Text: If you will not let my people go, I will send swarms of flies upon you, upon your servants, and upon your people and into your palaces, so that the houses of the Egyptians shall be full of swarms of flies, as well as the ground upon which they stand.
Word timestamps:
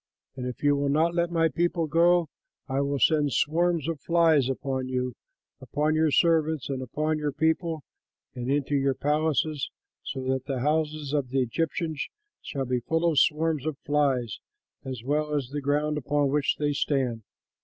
If 0.35 0.63
you 0.63 0.75
will 0.75 0.89
not 0.89 1.13
let 1.13 1.29
my 1.29 1.47
people 1.47 1.85
go, 1.85 2.27
I 2.67 2.81
will 2.81 2.97
send 2.97 3.33
swarms 3.33 3.87
of 3.87 3.99
flies 4.01 4.49
upon 4.49 4.87
you, 4.89 5.13
upon 5.61 5.93
your 5.93 6.09
servants, 6.09 6.69
and 6.69 6.81
upon 6.81 7.19
your 7.19 7.31
people 7.31 7.83
and 8.33 8.49
into 8.49 8.73
your 8.75 8.95
palaces, 8.95 9.69
so 10.01 10.23
that 10.23 10.45
the 10.45 10.61
houses 10.61 11.13
of 11.13 11.29
the 11.29 11.43
Egyptians 11.43 12.09
shall 12.41 12.65
be 12.65 12.79
full 12.79 13.07
of 13.11 13.19
swarms 13.19 13.67
of 13.67 13.77
flies, 13.85 14.39
as 14.83 15.03
well 15.03 15.35
as 15.35 15.49
the 15.49 15.61
ground 15.61 15.99
upon 15.99 16.29
which 16.31 16.55
they 16.57 16.73
stand. 16.73 17.21